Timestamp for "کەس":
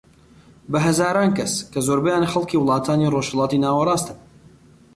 1.37-1.53